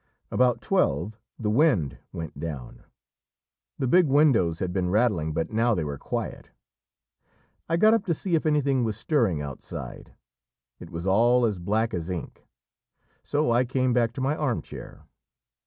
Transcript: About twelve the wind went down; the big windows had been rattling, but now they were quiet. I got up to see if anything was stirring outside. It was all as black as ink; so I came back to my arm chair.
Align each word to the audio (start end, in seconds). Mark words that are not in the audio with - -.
About 0.31 0.63
twelve 0.63 1.19
the 1.37 1.51
wind 1.51 1.99
went 2.11 2.39
down; 2.39 2.85
the 3.77 3.87
big 3.87 4.07
windows 4.07 4.57
had 4.57 4.73
been 4.73 4.89
rattling, 4.89 5.31
but 5.31 5.51
now 5.51 5.75
they 5.75 5.83
were 5.83 5.99
quiet. 5.99 6.49
I 7.69 7.77
got 7.77 7.93
up 7.93 8.05
to 8.07 8.15
see 8.15 8.33
if 8.33 8.47
anything 8.47 8.83
was 8.83 8.97
stirring 8.97 9.43
outside. 9.43 10.15
It 10.79 10.89
was 10.89 11.05
all 11.05 11.45
as 11.45 11.59
black 11.59 11.93
as 11.93 12.09
ink; 12.09 12.47
so 13.21 13.51
I 13.51 13.63
came 13.63 13.93
back 13.93 14.11
to 14.13 14.21
my 14.21 14.35
arm 14.35 14.63
chair. 14.63 15.05